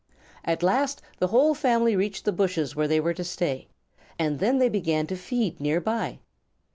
[0.43, 3.67] At last, the whole family reached the bushes where they were to stay,
[4.17, 6.17] and then they began to feed near by.